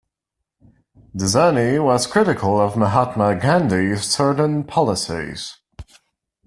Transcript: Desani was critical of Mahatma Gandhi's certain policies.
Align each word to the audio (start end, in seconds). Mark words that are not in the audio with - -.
Desani 1.15 1.79
was 1.79 2.07
critical 2.07 2.59
of 2.59 2.75
Mahatma 2.75 3.35
Gandhi's 3.35 4.03
certain 4.05 4.63
policies. 4.63 5.57